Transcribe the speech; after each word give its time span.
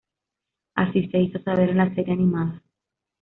Así 0.73 1.09
se 1.11 1.19
hizo 1.19 1.37
saber 1.43 1.69
en 1.69 1.77
la 1.77 1.93
serie 1.93 2.11
animada. 2.15 2.63